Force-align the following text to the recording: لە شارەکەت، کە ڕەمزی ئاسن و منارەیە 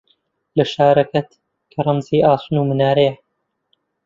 لە 0.57 0.65
شارەکەت، 0.73 1.29
کە 1.71 1.79
ڕەمزی 1.85 2.25
ئاسن 2.27 2.55
و 2.57 2.67
منارەیە 2.69 3.13